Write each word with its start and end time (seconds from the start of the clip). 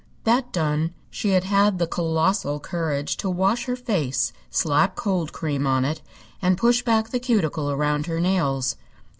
That 0.23 0.51
done, 0.51 0.95
she 1.11 1.29
had 1.29 1.43
had 1.43 1.77
the 1.77 1.85
colossal 1.85 2.59
courage 2.59 3.17
to 3.17 3.29
wash 3.29 3.65
her 3.65 3.75
face, 3.75 4.33
slap 4.49 4.95
cold 4.95 5.31
cream 5.31 5.67
on 5.67 5.85
it, 5.85 6.01
and 6.41 6.57
push 6.57 6.81
back 6.81 7.09
the 7.09 7.19
cuticle 7.19 7.69
around 7.69 8.07
her 8.07 8.19
nails. 8.19 8.77